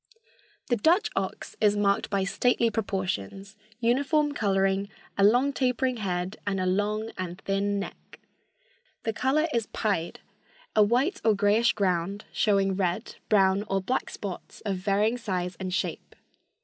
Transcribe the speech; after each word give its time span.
The 0.69 0.77
Dutch 0.77 1.11
ox 1.15 1.55
is 1.61 1.77
marked 1.77 2.09
by 2.09 2.23
stately 2.23 2.71
proportions, 2.71 3.55
uniform 3.79 4.31
coloring, 4.31 4.89
a 5.15 5.23
long, 5.23 5.53
tapering 5.53 5.97
head 5.97 6.37
and 6.47 6.59
a 6.59 6.65
long 6.65 7.11
and 7.19 7.39
thin 7.41 7.77
neck. 7.79 8.19
The 9.03 9.13
color 9.13 9.45
is 9.53 9.67
pied, 9.67 10.19
a 10.75 10.81
white 10.81 11.21
or 11.23 11.35
grayish 11.35 11.73
ground 11.73 12.25
showing 12.31 12.75
red, 12.75 13.17
brown 13.29 13.61
or 13.67 13.79
black 13.79 14.09
spots 14.09 14.61
of 14.61 14.77
varying 14.77 15.19
size 15.19 15.55
and 15.59 15.71
shape. 15.71 16.15